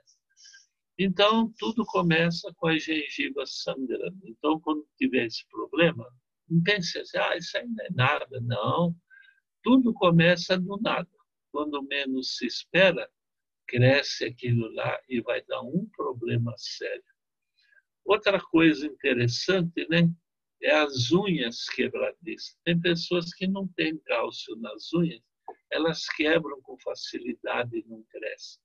Então, 0.99 1.51
tudo 1.57 1.83
começa 1.85 2.53
com 2.57 2.67
a 2.67 2.77
gengiva 2.77 3.43
sangrando. 3.45 4.19
Então, 4.23 4.59
quando 4.59 4.87
tiver 4.97 5.25
esse 5.25 5.47
problema, 5.49 6.07
não 6.47 6.61
pense 6.61 6.99
assim, 6.99 7.17
ah, 7.17 7.35
isso 7.35 7.57
aí 7.57 7.67
não 7.67 7.85
é 7.85 7.89
nada. 7.91 8.39
Não. 8.41 8.95
Tudo 9.63 9.93
começa 9.93 10.59
do 10.59 10.77
nada. 10.79 11.09
Quando 11.51 11.81
menos 11.83 12.37
se 12.37 12.45
espera, 12.45 13.09
cresce 13.67 14.25
aquilo 14.25 14.71
lá 14.73 14.99
e 15.09 15.21
vai 15.21 15.43
dar 15.45 15.61
um 15.61 15.87
problema 15.95 16.53
sério. 16.57 17.03
Outra 18.05 18.39
coisa 18.39 18.85
interessante, 18.85 19.87
né? 19.89 20.09
é 20.63 20.75
as 20.75 21.11
unhas 21.11 21.65
quebradiças. 21.69 22.57
Tem 22.63 22.79
pessoas 22.79 23.33
que 23.33 23.47
não 23.47 23.67
têm 23.69 23.97
cálcio 23.99 24.55
nas 24.57 24.93
unhas, 24.93 25.21
elas 25.71 26.07
quebram 26.09 26.61
com 26.61 26.77
facilidade 26.79 27.77
e 27.77 27.85
não 27.87 28.03
crescem. 28.03 28.61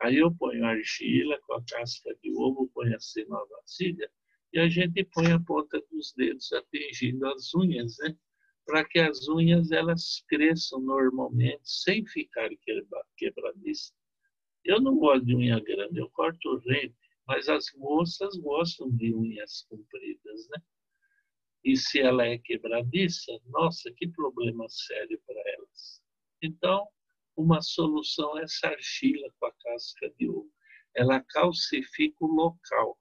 Aí 0.00 0.16
eu 0.16 0.34
ponho 0.34 0.64
argila 0.64 1.38
com 1.46 1.54
a 1.54 1.64
casca 1.64 2.14
de 2.22 2.32
ovo, 2.32 2.70
ponho 2.72 2.96
assim 2.96 3.24
na 3.26 3.42
vasilha 3.44 4.10
e 4.52 4.58
a 4.58 4.68
gente 4.68 5.04
põe 5.12 5.30
a 5.32 5.40
ponta 5.40 5.80
dos 5.90 6.12
dedos 6.16 6.52
atingindo 6.52 7.26
as 7.26 7.54
unhas, 7.54 7.96
né? 7.98 8.16
Para 8.64 8.84
que 8.84 8.98
as 8.98 9.28
unhas 9.28 9.70
elas 9.72 10.22
cresçam 10.28 10.80
normalmente 10.80 11.62
sem 11.64 12.06
ficar 12.06 12.48
quebradiças. 13.16 13.92
Eu 14.64 14.80
não 14.80 14.96
gosto 14.96 15.26
de 15.26 15.34
unha 15.34 15.60
grande, 15.60 15.98
eu 15.98 16.08
corto 16.10 16.58
rente, 16.58 16.94
mas 17.30 17.48
as 17.48 17.66
moças 17.76 18.36
gostam 18.38 18.90
de 18.90 19.14
unhas 19.14 19.64
compridas, 19.68 20.48
né? 20.48 20.60
E 21.64 21.76
se 21.76 22.00
ela 22.00 22.26
é 22.26 22.36
quebradiça, 22.38 23.30
nossa, 23.46 23.88
que 23.96 24.08
problema 24.08 24.68
sério 24.68 25.22
para 25.24 25.40
elas. 25.46 26.02
Então, 26.42 26.88
uma 27.36 27.62
solução 27.62 28.36
é 28.36 28.42
essa 28.42 28.66
argila 28.66 29.32
com 29.38 29.46
a 29.46 29.52
casca 29.52 30.12
de 30.18 30.28
ovo. 30.28 30.50
Ela 30.92 31.20
calcifica 31.20 32.16
o 32.18 32.26
local. 32.26 32.98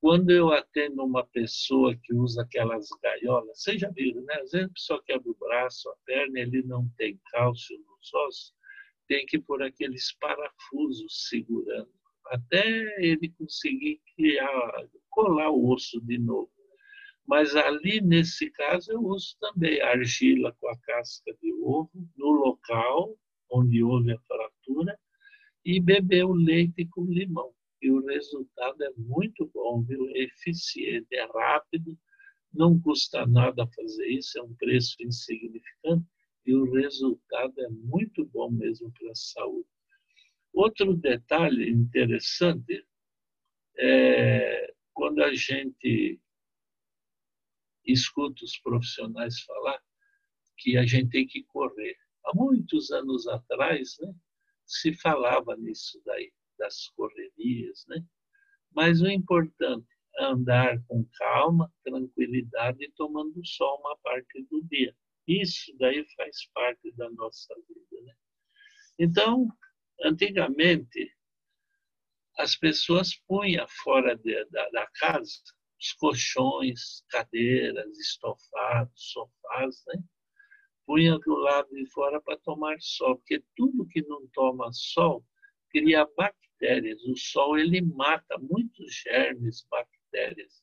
Quando 0.00 0.30
eu 0.30 0.50
atendo 0.50 1.04
uma 1.04 1.26
pessoa 1.26 1.94
que 1.94 2.14
usa 2.14 2.44
aquelas 2.44 2.88
gaiolas, 3.02 3.60
vocês 3.60 3.78
já 3.78 3.90
viram, 3.90 4.22
né? 4.22 4.34
Às 4.40 4.52
vezes 4.52 4.70
a 4.70 4.72
pessoa 4.72 5.02
quebra 5.04 5.30
o 5.30 5.36
braço, 5.38 5.90
a 5.90 5.96
perna, 6.06 6.40
ele 6.40 6.62
não 6.62 6.88
tem 6.96 7.20
cálcio 7.30 7.78
nos 7.80 8.14
ossos, 8.14 8.54
tem 9.06 9.26
que 9.26 9.38
pôr 9.38 9.62
aqueles 9.62 10.16
parafusos 10.18 11.28
segurando, 11.28 11.92
até 12.26 12.66
ele 13.04 13.28
conseguir 13.38 14.00
criar, 14.14 14.88
colar 15.10 15.50
o 15.50 15.70
osso 15.70 16.00
de 16.00 16.18
novo. 16.18 16.50
Mas 17.26 17.54
ali, 17.54 18.00
nesse 18.00 18.50
caso, 18.50 18.92
eu 18.92 19.00
uso 19.00 19.36
também 19.40 19.80
argila 19.80 20.54
com 20.60 20.68
a 20.68 20.78
casca 20.78 21.32
de 21.40 21.52
ovo 21.62 21.90
no 22.16 22.32
local 22.32 23.16
onde 23.50 23.82
houve 23.82 24.12
a 24.12 24.18
fratura 24.20 24.98
e 25.64 25.80
beber 25.80 26.24
o 26.24 26.32
leite 26.32 26.86
com 26.86 27.04
limão. 27.04 27.52
E 27.80 27.90
o 27.90 28.04
resultado 28.06 28.82
é 28.82 28.90
muito 28.96 29.50
bom, 29.52 29.82
viu? 29.82 30.08
É 30.10 30.22
eficiente, 30.22 31.06
é 31.12 31.24
rápido, 31.26 31.96
não 32.52 32.80
custa 32.80 33.26
nada 33.26 33.66
fazer 33.74 34.06
isso, 34.06 34.38
é 34.38 34.42
um 34.42 34.54
preço 34.54 34.96
insignificante 35.00 36.04
e 36.46 36.54
o 36.54 36.70
resultado 36.72 37.60
é 37.60 37.68
muito 37.68 38.24
bom 38.26 38.50
mesmo 38.50 38.92
para 38.92 39.10
a 39.10 39.14
saúde. 39.14 39.66
Outro 40.52 40.94
detalhe 40.94 41.70
interessante 41.70 42.86
é 43.78 44.74
quando 44.92 45.22
a 45.22 45.34
gente 45.34 46.20
escuto 47.84 48.44
os 48.44 48.58
profissionais 48.58 49.40
falar 49.40 49.82
que 50.58 50.76
a 50.76 50.84
gente 50.86 51.10
tem 51.10 51.26
que 51.26 51.42
correr. 51.44 51.96
Há 52.24 52.34
muitos 52.34 52.90
anos 52.90 53.26
atrás, 53.26 53.96
né, 54.00 54.14
se 54.66 54.92
falava 54.94 55.56
nisso 55.56 56.00
daí, 56.04 56.32
das 56.58 56.88
correrias, 56.90 57.84
né? 57.88 58.04
Mas 58.70 59.00
o 59.00 59.08
importante 59.08 59.88
é 60.16 60.24
andar 60.24 60.80
com 60.86 61.04
calma, 61.18 61.72
tranquilidade 61.82 62.84
e 62.84 62.92
tomando 62.92 63.44
sol 63.44 63.80
uma 63.80 63.96
parte 63.98 64.46
do 64.50 64.62
dia. 64.64 64.94
Isso 65.26 65.74
daí 65.78 66.06
faz 66.16 66.46
parte 66.54 66.92
da 66.92 67.10
nossa 67.10 67.54
vida, 67.68 68.02
né? 68.02 68.14
Então, 68.98 69.48
antigamente, 70.04 71.14
as 72.38 72.56
pessoas 72.56 73.14
punham 73.26 73.66
fora 73.68 74.16
de, 74.16 74.44
da, 74.46 74.68
da 74.70 74.86
casa 74.98 75.42
os 75.82 75.92
colchões, 75.94 77.02
cadeiras, 77.08 77.98
estofados, 77.98 78.92
sofás, 78.94 79.82
né? 79.88 80.02
Punha 80.86 81.18
do 81.18 81.34
lado 81.34 81.68
de 81.70 81.86
fora 81.90 82.20
para 82.20 82.38
tomar 82.38 82.76
sol, 82.80 83.16
porque 83.16 83.42
tudo 83.56 83.86
que 83.88 84.02
não 84.02 84.26
toma 84.28 84.72
sol 84.72 85.24
cria 85.70 86.06
bactérias. 86.16 87.02
O 87.04 87.16
sol 87.16 87.58
ele 87.58 87.80
mata 87.80 88.38
muitos 88.38 88.94
germes, 88.94 89.66
bactérias. 89.68 90.62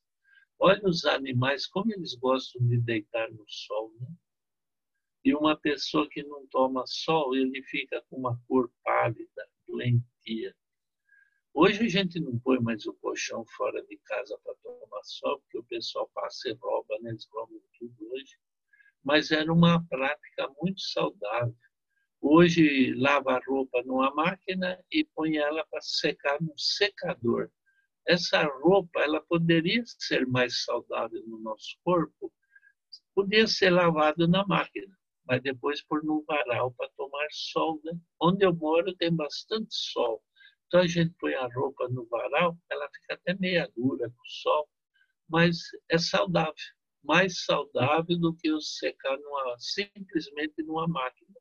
Olha 0.58 0.88
os 0.88 1.06
animais 1.06 1.68
como 1.68 1.92
eles 1.92 2.16
gostam 2.16 2.66
de 2.68 2.80
deitar 2.80 3.30
no 3.32 3.44
sol, 3.48 3.94
né? 4.00 4.08
E 5.24 5.36
uma 5.36 5.56
pessoa 5.58 6.08
que 6.10 6.24
não 6.24 6.48
toma 6.48 6.86
sol, 6.88 7.36
ele 7.36 7.62
fica 7.64 8.02
com 8.10 8.18
uma 8.18 8.40
cor 8.48 8.72
pálida, 8.84 9.50
doentia. 9.68 10.56
Hoje 11.54 11.84
a 11.84 11.90
gente 11.90 12.20
não 12.20 12.40
põe 12.40 12.60
mais 12.60 12.86
o 12.86 12.94
colchão 12.94 13.46
fora 13.46 13.84
de 13.86 13.98
casa 14.06 14.40
para 14.44 14.56
tomar 14.64 15.04
sol, 15.04 15.40
porque 15.42 15.58
o 15.58 15.64
pessoal 15.64 16.10
passa 16.14 16.50
e 16.50 16.54
rouba, 16.54 16.98
né? 17.02 17.10
eles 17.10 17.28
roubam 17.32 17.60
tudo 17.78 18.14
hoje. 18.14 18.38
Mas 19.04 19.32
era 19.32 19.52
uma 19.52 19.86
prática 19.88 20.48
muito 20.62 20.80
saudável. 20.80 21.56
Hoje 22.22 22.94
lava 22.96 23.34
a 23.34 23.42
roupa 23.46 23.82
numa 23.84 24.14
máquina 24.14 24.82
e 24.92 25.06
põe 25.16 25.38
ela 25.38 25.66
para 25.66 25.82
secar 25.82 26.42
num 26.42 26.58
secador. 26.58 27.50
Essa 28.08 28.44
roupa 28.62 29.02
ela 29.02 29.22
poderia 29.22 29.84
ser 29.86 30.26
mais 30.28 30.64
saudável 30.64 31.24
no 31.28 31.40
nosso 31.40 31.78
corpo, 31.84 32.34
podia 33.14 33.48
ser 33.48 33.70
lavada 33.70 34.28
na 34.28 34.46
máquina, 34.46 34.99
mas 35.30 35.44
depois 35.44 35.84
por 35.84 36.04
no 36.04 36.24
varal 36.24 36.72
para 36.72 36.90
tomar 36.98 37.28
sol. 37.30 37.80
Né? 37.84 37.94
Onde 38.20 38.44
eu 38.44 38.54
moro 38.54 38.96
tem 38.96 39.16
bastante 39.16 39.68
sol. 39.70 40.24
Então 40.66 40.80
a 40.80 40.88
gente 40.88 41.14
põe 41.20 41.36
a 41.36 41.48
roupa 41.54 41.88
no 41.90 42.06
varal, 42.08 42.58
ela 42.70 42.90
fica 42.90 43.14
até 43.14 43.36
meia 43.36 43.72
dura 43.76 44.10
com 44.10 44.22
o 44.22 44.30
sol, 44.30 44.68
mas 45.28 45.60
é 45.90 45.98
saudável, 45.98 46.54
mais 47.04 47.44
saudável 47.44 48.18
do 48.20 48.36
que 48.36 48.52
o 48.52 48.60
secar 48.60 49.18
numa, 49.18 49.56
simplesmente 49.60 50.64
numa 50.64 50.88
máquina. 50.88 51.36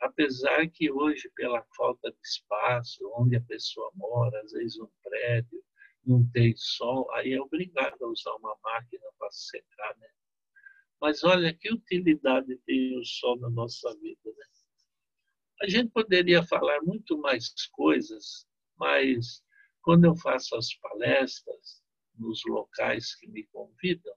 Apesar 0.00 0.68
que 0.68 0.90
hoje, 0.90 1.28
pela 1.34 1.64
falta 1.76 2.10
de 2.10 2.18
espaço, 2.22 3.00
onde 3.16 3.36
a 3.36 3.40
pessoa 3.42 3.90
mora, 3.94 4.40
às 4.42 4.52
vezes 4.52 4.78
um 4.78 4.88
prédio, 5.02 5.62
não 6.04 6.28
tem 6.30 6.54
sol, 6.56 7.10
aí 7.14 7.32
é 7.32 7.40
obrigado 7.40 8.00
a 8.02 8.08
usar 8.08 8.34
uma 8.36 8.56
máquina 8.62 9.04
para 9.18 9.30
secar, 9.30 9.96
né? 9.98 10.08
Mas 11.00 11.22
olha 11.22 11.54
que 11.54 11.72
utilidade 11.72 12.56
tem 12.66 12.98
o 12.98 13.04
sol 13.04 13.38
na 13.38 13.50
nossa 13.50 13.94
vida, 14.00 14.20
né? 14.26 14.44
A 15.60 15.68
gente 15.68 15.90
poderia 15.90 16.42
falar 16.42 16.80
muito 16.82 17.18
mais 17.18 17.52
coisas, 17.72 18.46
mas 18.76 19.42
quando 19.82 20.04
eu 20.04 20.16
faço 20.16 20.56
as 20.56 20.72
palestras 20.74 21.82
nos 22.16 22.42
locais 22.46 23.14
que 23.16 23.28
me 23.28 23.44
convidam, 23.46 24.14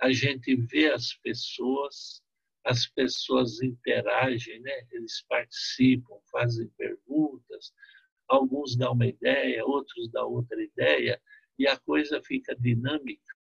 a 0.00 0.12
gente 0.12 0.54
vê 0.56 0.90
as 0.92 1.14
pessoas 1.14 2.22
as 2.66 2.84
pessoas 2.88 3.62
interagem, 3.62 4.60
né? 4.60 4.72
eles 4.90 5.24
participam, 5.28 6.18
fazem 6.32 6.68
perguntas, 6.70 7.72
alguns 8.28 8.76
dão 8.76 8.92
uma 8.92 9.06
ideia, 9.06 9.64
outros 9.64 10.10
dão 10.10 10.32
outra 10.32 10.60
ideia, 10.60 11.22
e 11.56 11.66
a 11.68 11.78
coisa 11.78 12.20
fica 12.20 12.56
dinâmica. 12.56 13.35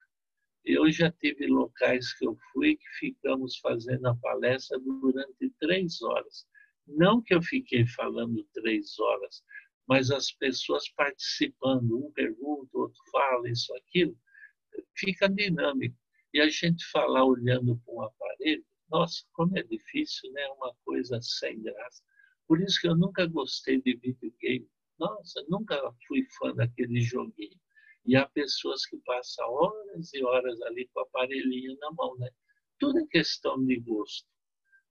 Eu 0.64 0.90
já 0.90 1.10
tive 1.12 1.46
locais 1.46 2.14
que 2.14 2.26
eu 2.26 2.38
fui 2.52 2.76
que 2.76 2.88
ficamos 2.98 3.58
fazendo 3.58 4.06
a 4.06 4.16
palestra 4.16 4.78
durante 4.78 5.50
três 5.60 6.00
horas. 6.00 6.46
Não 6.86 7.22
que 7.22 7.34
eu 7.34 7.42
fiquei 7.42 7.86
falando 7.86 8.46
três 8.54 8.98
horas, 8.98 9.42
mas 9.86 10.10
as 10.10 10.32
pessoas 10.32 10.88
participando, 10.90 12.06
um 12.06 12.12
pergunta, 12.12 12.70
outro 12.78 12.98
fala, 13.10 13.48
isso, 13.50 13.74
aquilo, 13.76 14.16
fica 14.96 15.28
dinâmico. 15.28 15.96
E 16.32 16.40
a 16.40 16.48
gente 16.48 16.84
falar 16.86 17.24
olhando 17.24 17.78
para 17.84 17.94
um 17.94 18.02
aparelho, 18.02 18.64
nossa, 18.90 19.22
como 19.32 19.56
é 19.58 19.62
difícil, 19.62 20.32
né? 20.32 20.46
Uma 20.56 20.74
coisa 20.84 21.20
sem 21.20 21.62
graça. 21.62 22.02
Por 22.46 22.60
isso 22.60 22.80
que 22.80 22.88
eu 22.88 22.96
nunca 22.96 23.26
gostei 23.26 23.80
de 23.80 23.96
videogame. 23.96 24.68
Nossa, 24.98 25.44
nunca 25.48 25.78
fui 26.06 26.26
fã 26.38 26.54
daquele 26.54 27.00
joguinho. 27.00 27.58
E 28.06 28.16
há 28.16 28.28
pessoas 28.28 28.84
que 28.86 28.96
passam 28.98 29.46
horas 29.50 30.12
e 30.12 30.22
horas 30.24 30.60
ali 30.62 30.88
com 30.88 31.00
o 31.00 31.02
aparelhinho 31.04 31.76
na 31.78 31.90
mão, 31.92 32.16
né? 32.18 32.30
Tudo 32.78 32.98
é 32.98 33.06
questão 33.06 33.64
de 33.64 33.80
gosto. 33.80 34.28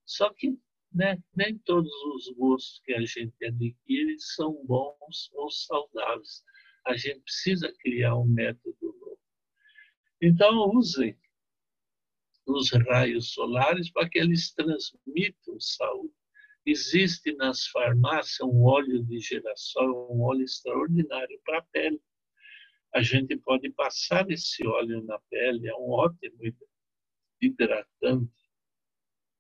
Só 0.06 0.34
que 0.34 0.58
né, 0.94 1.18
nem 1.36 1.58
todos 1.60 1.92
os 2.16 2.30
gostos 2.36 2.82
que 2.86 2.94
a 2.94 3.02
gente 3.02 3.46
adquire 3.46 4.20
são 4.20 4.54
bons 4.66 5.32
ou 5.34 5.50
saudáveis. 5.50 6.44
A 6.86 6.96
gente 6.96 7.22
precisa 7.22 7.74
criar 7.80 8.16
um 8.16 8.26
método 8.26 8.78
novo. 8.82 9.20
Então, 10.22 10.70
usem 10.74 11.18
os 12.46 12.72
raios 12.72 13.34
solares 13.34 13.90
para 13.92 14.10
que 14.10 14.20
eles 14.20 14.54
transmitam 14.54 15.60
saúde. 15.60 16.14
Existe 16.66 17.34
nas 17.36 17.68
farmácias 17.68 18.40
um 18.42 18.64
óleo 18.64 19.04
de 19.04 19.20
girassol, 19.20 20.14
um 20.14 20.22
óleo 20.22 20.44
extraordinário 20.44 21.40
para 21.44 21.60
a 21.60 21.64
pele. 21.64 22.02
A 22.94 23.02
gente 23.02 23.36
pode 23.38 23.72
passar 23.72 24.30
esse 24.30 24.66
óleo 24.68 25.04
na 25.04 25.20
pele, 25.30 25.68
é 25.68 25.76
um 25.76 25.90
ótimo 25.90 26.38
hidratante. 27.42 28.32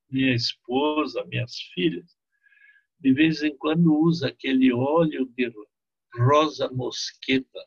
Minha 0.09 0.33
esposa, 0.33 1.23
minhas 1.25 1.55
filhas, 1.73 2.17
de 2.99 3.13
vez 3.13 3.43
em 3.43 3.55
quando 3.57 3.93
usa 3.93 4.29
aquele 4.29 4.73
óleo 4.73 5.25
de 5.37 5.51
rosa 6.15 6.69
mosqueta. 6.71 7.59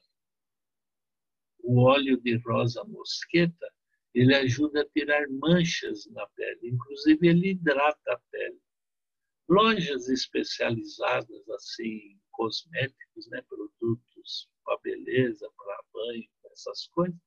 O 1.62 1.82
óleo 1.82 2.20
de 2.20 2.36
rosa 2.38 2.84
mosqueta 2.84 3.72
ele 4.14 4.34
ajuda 4.34 4.80
a 4.80 4.88
tirar 4.88 5.28
manchas 5.28 6.06
na 6.06 6.26
pele, 6.28 6.70
inclusive 6.70 7.28
ele 7.28 7.50
hidrata 7.50 8.12
a 8.12 8.18
pele. 8.30 8.58
Lojas 9.48 10.08
especializadas 10.08 11.48
assim, 11.50 12.18
cosméticos, 12.36 13.28
né, 13.28 13.42
produtos 13.42 14.48
para 14.64 14.78
beleza, 14.82 15.50
para 15.56 15.84
banho, 15.92 16.28
essas 16.52 16.86
coisas, 16.88 17.18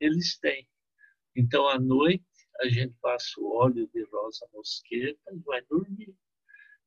eles 0.00 0.38
têm. 0.38 0.68
Então, 1.34 1.68
à 1.68 1.78
noite, 1.78 2.24
a 2.60 2.68
gente 2.68 2.94
passa 3.00 3.40
o 3.40 3.56
óleo 3.56 3.88
de 3.92 4.02
rosa 4.04 4.46
mosqueta 4.52 5.34
e 5.34 5.38
vai 5.40 5.62
dormir. 5.62 6.14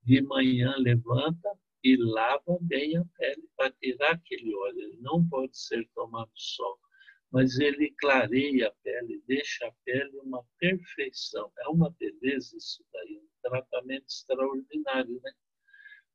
De 0.03 0.21
manhã, 0.21 0.75
levanta 0.77 1.49
e 1.83 1.95
lava 1.97 2.57
bem 2.61 2.97
a 2.97 3.05
pele 3.17 3.47
para 3.55 3.71
tirar 3.71 4.11
aquele 4.13 4.55
óleo. 4.55 4.79
Ele 4.79 4.97
não 5.01 5.27
pode 5.27 5.57
ser 5.57 5.87
tomado 5.93 6.31
sol 6.35 6.79
mas 7.31 7.59
ele 7.59 7.93
clareia 7.99 8.67
a 8.67 8.71
pele, 8.83 9.23
deixa 9.27 9.67
a 9.67 9.71
pele 9.85 10.17
uma 10.19 10.43
perfeição. 10.57 11.51
É 11.59 11.67
uma 11.69 11.91
beleza 11.91 12.57
isso 12.57 12.83
daí, 12.91 13.17
um 13.17 13.49
tratamento 13.49 14.05
extraordinário, 14.07 15.19
né? 15.23 15.31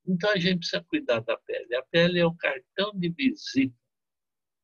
Então 0.06 0.30
a 0.30 0.38
gente 0.38 0.58
precisa 0.58 0.84
cuidar 0.84 1.20
da 1.20 1.36
pele. 1.38 1.74
A 1.74 1.82
pele 1.84 2.18
é 2.18 2.26
o 2.26 2.34
cartão 2.34 2.92
de 2.94 3.08
visita 3.08 3.74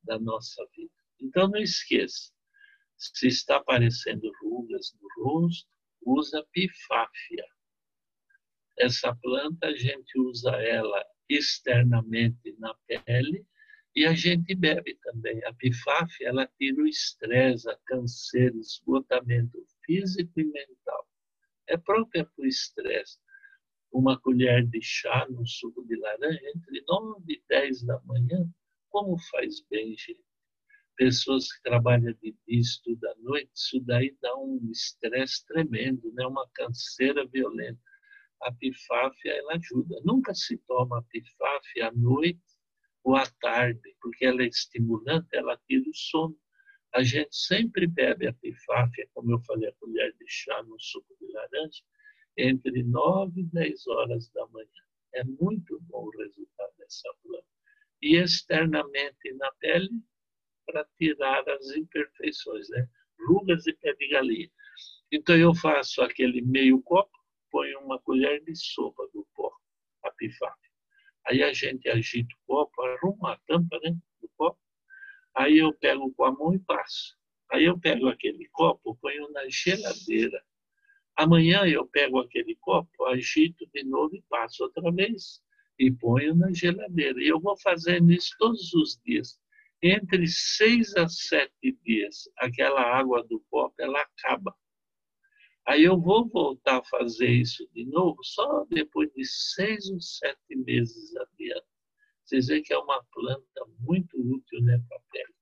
da 0.04 0.18
nossa 0.18 0.64
vida. 0.76 0.92
Então 1.20 1.48
não 1.48 1.60
esqueça, 1.60 2.32
se 2.96 3.26
está 3.26 3.56
aparecendo 3.56 4.30
rugas 4.42 4.94
no 5.00 5.24
rosto, 5.24 5.68
usa 6.04 6.46
pifáfia. 6.52 7.44
Essa 8.78 9.14
planta 9.16 9.68
a 9.68 9.76
gente 9.76 10.18
usa 10.18 10.50
ela 10.62 11.04
externamente 11.28 12.54
na 12.58 12.74
pele 12.86 13.46
e 13.94 14.06
a 14.06 14.14
gente 14.14 14.54
bebe 14.54 14.98
também. 15.02 15.44
A 15.44 15.54
pifáfia, 15.54 16.28
ela 16.28 16.46
tira 16.58 16.82
o 16.82 16.86
estresse, 16.86 17.68
a 17.68 17.76
câncer, 17.86 18.54
esgotamento 18.56 19.64
físico 19.84 20.40
e 20.40 20.44
mental. 20.44 21.08
É 21.68 21.76
própria 21.76 22.24
para 22.24 22.44
o 22.44 22.46
estresse. 22.46 23.18
Uma 23.92 24.20
colher 24.20 24.66
de 24.66 24.80
chá 24.80 25.26
no 25.28 25.46
suco 25.46 25.84
de 25.86 25.96
laranja 25.96 26.40
entre 26.54 26.84
9 26.86 27.24
e 27.28 27.42
10 27.48 27.82
da 27.84 28.00
manhã, 28.04 28.48
como 28.88 29.18
faz 29.30 29.60
bem, 29.68 29.96
gente. 29.96 30.24
Pessoas 30.96 31.50
que 31.50 31.62
trabalham 31.62 32.12
de 32.22 32.36
dia, 32.46 32.60
estudam 32.60 33.10
à 33.10 33.14
noite, 33.16 33.50
isso 33.54 33.80
daí 33.80 34.14
dá 34.20 34.36
um 34.36 34.60
estresse 34.70 35.46
tremendo, 35.46 36.12
né? 36.12 36.26
uma 36.26 36.46
canseira 36.54 37.26
violenta. 37.26 37.80
A 38.42 38.52
pifáfia, 38.52 39.32
ela 39.32 39.54
ajuda. 39.54 40.00
Nunca 40.04 40.34
se 40.34 40.58
toma 40.66 40.98
a 40.98 41.02
pifáfia 41.02 41.88
à 41.88 41.92
noite 41.92 42.40
ou 43.02 43.16
à 43.16 43.24
tarde, 43.40 43.96
porque 44.00 44.26
ela 44.26 44.42
é 44.42 44.46
estimulante, 44.46 45.28
ela 45.32 45.56
tira 45.66 45.88
o 45.88 45.94
sono. 45.94 46.36
A 46.94 47.02
gente 47.02 47.34
sempre 47.34 47.86
bebe 47.86 48.26
a 48.26 48.32
pifáfia, 48.34 49.08
como 49.14 49.32
eu 49.32 49.40
falei, 49.40 49.68
a 49.68 49.74
colher 49.74 50.14
de 50.18 50.26
chá 50.28 50.62
no 50.62 50.78
suco 50.78 51.16
de 51.20 51.32
laranja, 51.32 51.82
entre 52.36 52.82
9 52.82 53.40
e 53.40 53.44
10 53.44 53.86
horas 53.88 54.30
da 54.30 54.46
manhã. 54.48 54.68
É 55.14 55.24
muito 55.24 55.80
bom 55.82 56.04
o 56.04 56.10
resultado 56.10 56.72
dessa 56.78 57.08
planta. 57.22 57.46
E 58.02 58.16
externamente 58.16 59.32
na 59.34 59.50
pele, 59.60 59.90
para 60.66 60.86
tirar 60.96 61.48
as 61.48 61.70
imperfeições, 61.72 62.68
né? 62.70 62.88
rugas 63.26 63.66
e 63.66 63.72
pé 63.74 63.92
de 63.94 64.08
galinha. 64.08 64.50
Então 65.12 65.36
eu 65.36 65.54
faço 65.54 66.02
aquele 66.02 66.40
meio 66.40 66.80
copo, 66.82 67.10
ponho 67.50 67.80
uma 67.80 67.98
colher 68.00 68.42
de 68.44 68.54
sopa 68.54 69.06
do 69.12 69.26
pó, 69.34 69.52
a. 70.02 70.54
Aí 71.26 71.42
a 71.42 71.52
gente 71.52 71.88
agita 71.88 72.34
o 72.34 72.46
copo, 72.46 72.82
arruma 72.82 73.32
a 73.34 73.38
tampa 73.46 73.78
né, 73.82 73.94
do 74.20 74.28
copo. 74.36 74.58
Aí 75.34 75.58
eu 75.58 75.72
pego 75.74 76.12
com 76.14 76.24
a 76.24 76.32
mão 76.32 76.54
e 76.54 76.58
passo. 76.60 77.16
Aí 77.52 77.64
eu 77.64 77.78
pego 77.78 78.08
aquele 78.08 78.48
copo, 78.50 78.96
ponho 78.96 79.30
na 79.32 79.48
geladeira. 79.48 80.42
Amanhã 81.16 81.66
eu 81.66 81.86
pego 81.86 82.18
aquele 82.18 82.56
copo, 82.56 83.04
agito 83.06 83.66
de 83.74 83.84
novo 83.84 84.14
e 84.14 84.22
passo 84.28 84.64
outra 84.64 84.90
vez. 84.92 85.40
E 85.78 85.90
ponho 85.90 86.34
na 86.34 86.52
geladeira. 86.52 87.22
E 87.22 87.28
eu 87.28 87.40
vou 87.40 87.56
fazendo 87.58 88.12
isso 88.12 88.34
todos 88.38 88.72
os 88.74 89.00
dias. 89.04 89.38
Entre 89.82 90.26
seis 90.26 90.94
a 90.96 91.08
sete 91.08 91.72
dias, 91.82 92.28
aquela 92.36 92.82
água 92.82 93.24
do 93.24 93.40
copo, 93.50 93.74
ela 93.78 94.00
acaba. 94.00 94.54
Aí 95.66 95.84
eu 95.84 95.98
vou 95.98 96.28
voltar 96.28 96.78
a 96.78 96.84
fazer 96.84 97.28
isso 97.28 97.66
de 97.72 97.84
novo 97.86 98.22
só 98.22 98.64
depois 98.68 99.10
de 99.14 99.24
seis 99.24 99.88
ou 99.88 100.00
sete 100.00 100.56
meses 100.56 101.14
adiante. 101.16 101.66
Vocês 102.24 102.46
veem 102.46 102.62
que 102.62 102.72
é 102.72 102.78
uma 102.78 103.02
planta 103.12 103.66
muito 103.78 104.16
útil 104.18 104.62
né, 104.62 104.82
para 104.88 104.96
a 104.98 105.00
pele. 105.10 105.34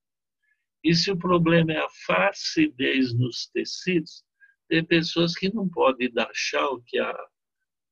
E 0.85 0.95
se 0.95 1.11
o 1.11 1.19
problema 1.19 1.73
é 1.73 1.79
a 1.79 1.89
flacidez 2.07 3.13
nos 3.15 3.47
tecidos, 3.49 4.25
tem 4.69 4.85
pessoas 4.85 5.35
que 5.35 5.53
não 5.53 5.69
podem 5.69 6.13
dar 6.13 6.31
chá, 6.35 6.61
que 6.87 6.99
a, 6.99 7.29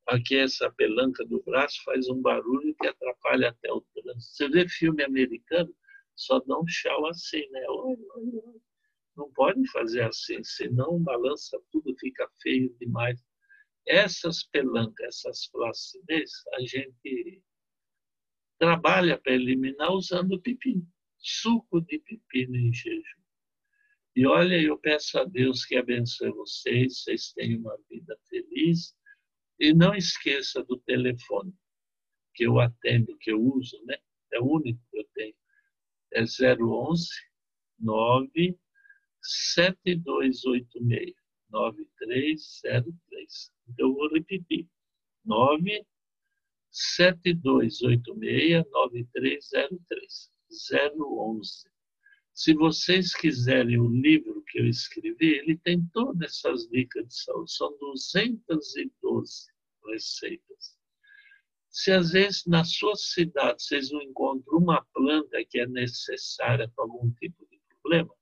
aqui 0.06 0.36
essa 0.36 0.70
pelanca 0.72 1.24
do 1.24 1.42
braço 1.42 1.82
faz 1.84 2.08
um 2.08 2.20
barulho 2.20 2.74
que 2.80 2.86
atrapalha 2.86 3.48
até 3.48 3.72
o 3.72 3.80
trânsito. 3.94 4.36
Você 4.36 4.48
vê 4.48 4.68
filme 4.68 5.02
americano, 5.02 5.74
só 6.14 6.38
dá 6.40 6.58
um 6.58 6.66
chá 6.68 6.94
assim, 7.08 7.48
né? 7.50 7.64
Não 9.16 9.32
pode 9.32 9.66
fazer 9.70 10.02
assim, 10.02 10.42
senão 10.44 11.02
balança 11.02 11.58
tudo, 11.72 11.96
fica 11.98 12.28
feio 12.42 12.74
demais. 12.78 13.18
Essas 13.86 14.42
pelancas, 14.44 15.06
essas 15.06 15.46
flacidez, 15.46 16.30
a 16.54 16.60
gente 16.60 17.42
trabalha 18.58 19.18
para 19.18 19.32
eliminar 19.32 19.92
usando 19.92 20.40
pepino, 20.40 20.86
suco 21.18 21.80
de 21.80 21.98
pepino 22.00 22.56
em 22.56 22.72
jejum. 22.72 23.25
E 24.16 24.26
olha, 24.26 24.60
eu 24.60 24.76
peço 24.78 25.18
a 25.18 25.24
Deus 25.24 25.64
que 25.66 25.76
abençoe 25.76 26.30
vocês, 26.30 27.02
vocês 27.02 27.32
tenham 27.34 27.60
uma 27.60 27.78
vida 27.90 28.18
feliz. 28.30 28.96
E 29.60 29.74
não 29.74 29.94
esqueça 29.94 30.64
do 30.64 30.78
telefone 30.80 31.52
que 32.34 32.46
eu 32.46 32.58
atendo, 32.58 33.14
que 33.18 33.30
eu 33.30 33.38
uso, 33.38 33.78
né? 33.84 33.98
É 34.32 34.40
o 34.40 34.46
único 34.46 34.80
que 34.90 34.98
eu 34.98 35.04
tenho. 35.14 35.36
É 36.14 36.22
011 36.22 37.10
9 37.78 38.58
7286 39.20 41.14
9303. 41.50 43.52
Então, 43.68 43.88
eu 43.88 43.94
vou 43.94 44.08
repetir. 44.08 44.66
9 45.26 45.86
7286 46.70 48.64
9303. 48.70 50.32
011. 50.98 51.75
Se 52.36 52.52
vocês 52.52 53.14
quiserem 53.14 53.80
o 53.80 53.88
livro 53.88 54.44
que 54.46 54.58
eu 54.58 54.66
escrevi, 54.66 55.38
ele 55.38 55.56
tem 55.56 55.82
todas 55.94 56.20
essas 56.20 56.68
dicas 56.68 57.08
de 57.08 57.14
saúde. 57.14 57.50
São 57.50 57.74
212 57.78 59.46
receitas. 59.86 60.76
Se 61.70 61.90
às 61.92 62.10
vezes 62.10 62.44
na 62.44 62.62
sua 62.62 62.94
cidade 62.94 63.62
vocês 63.62 63.90
não 63.90 64.02
encontram 64.02 64.58
uma 64.58 64.84
planta 64.92 65.42
que 65.48 65.60
é 65.60 65.66
necessária 65.66 66.70
para 66.76 66.84
algum 66.84 67.10
tipo 67.12 67.42
de 67.46 67.58
problema, 67.70 68.14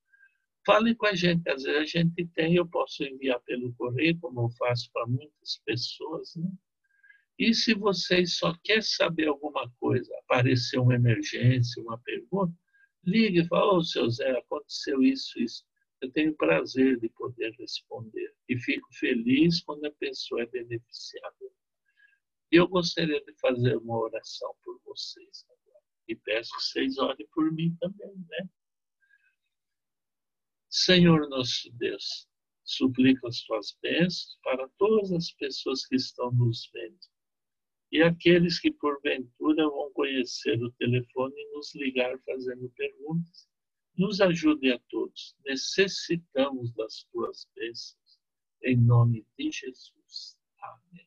fale 0.65 0.95
com 0.95 1.07
a 1.07 1.13
gente. 1.13 1.49
Às 1.49 1.63
vezes 1.63 1.81
a 1.81 1.99
gente 1.99 2.25
tem, 2.27 2.55
eu 2.55 2.65
posso 2.65 3.03
enviar 3.03 3.41
pelo 3.41 3.73
correio, 3.73 4.17
como 4.21 4.43
eu 4.43 4.49
faço 4.51 4.89
para 4.93 5.05
muitas 5.07 5.59
pessoas. 5.65 6.33
Né? 6.37 6.49
E 7.37 7.53
se 7.53 7.73
vocês 7.73 8.37
só 8.37 8.55
querem 8.63 8.81
saber 8.81 9.27
alguma 9.27 9.69
coisa, 9.77 10.09
apareceu 10.23 10.83
uma 10.83 10.95
emergência, 10.95 11.83
uma 11.83 11.97
pergunta, 11.97 12.55
ligue 13.05 13.41
e 13.41 13.47
fala, 13.47 13.73
ô, 13.73 13.77
oh, 13.77 13.83
seu 13.83 14.09
Zé, 14.09 14.31
aconteceu 14.31 15.01
isso, 15.01 15.39
isso. 15.39 15.63
Eu 16.01 16.11
tenho 16.11 16.35
prazer 16.35 16.99
de 16.99 17.09
poder 17.09 17.53
responder. 17.57 18.35
E 18.49 18.57
fico 18.59 18.87
feliz 18.93 19.61
quando 19.61 19.85
a 19.85 19.91
pessoa 19.91 20.41
é 20.41 20.45
beneficiada. 20.45 21.35
E 22.51 22.57
eu 22.57 22.67
gostaria 22.67 23.23
de 23.23 23.33
fazer 23.39 23.77
uma 23.77 23.97
oração 23.97 24.55
por 24.63 24.79
vocês 24.85 25.45
agora. 25.49 25.83
E 26.07 26.15
peço 26.15 26.55
que 26.55 26.63
vocês 26.63 26.97
orem 26.97 27.27
por 27.33 27.51
mim 27.51 27.75
também, 27.79 28.15
né? 28.29 28.49
Senhor 30.69 31.29
nosso 31.29 31.71
Deus, 31.73 32.27
suplico 32.63 33.27
as 33.27 33.41
tuas 33.43 33.77
bênçãos 33.81 34.37
para 34.43 34.67
todas 34.77 35.11
as 35.11 35.31
pessoas 35.31 35.85
que 35.85 35.95
estão 35.95 36.31
nos 36.31 36.69
vendo 36.73 37.14
e 37.95 38.03
aqueles 38.03 38.59
que 38.59 38.73
porventura 38.73 39.69
vão 39.69 39.89
conhecer 39.93 40.61
o 40.61 40.69
telefone 40.73 41.33
e 41.33 41.55
nos 41.55 41.73
ligar 41.75 42.19
fazendo 42.25 42.69
perguntas. 42.71 43.47
Nos 43.97 44.19
ajude 44.19 44.69
a 44.73 44.79
todos. 44.89 45.33
Necessitamos 45.45 46.73
das 46.73 47.05
tuas 47.05 47.47
bênçãos. 47.55 48.19
Em 48.63 48.75
nome 48.75 49.25
de 49.39 49.49
Jesus. 49.49 50.37
Amém. 50.59 51.04